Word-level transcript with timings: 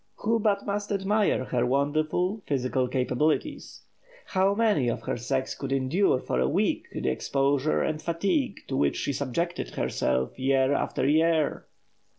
Who 0.15 0.39
but 0.39 0.65
must 0.65 0.91
admire 0.91 1.45
her 1.45 1.63
wonderful 1.63 2.41
physical 2.47 2.87
capabilities? 2.87 3.81
How 4.25 4.55
many 4.55 4.87
of 4.89 5.03
her 5.03 5.15
sex 5.15 5.53
could 5.53 5.71
endure 5.71 6.17
for 6.19 6.39
a 6.39 6.49
week 6.49 6.87
the 6.91 7.07
exposure 7.07 7.83
and 7.83 8.01
fatigue 8.01 8.61
to 8.67 8.75
which 8.75 8.95
she 8.95 9.13
subjected 9.13 9.75
herself 9.75 10.39
year 10.39 10.73
after 10.73 11.07
year? 11.07 11.67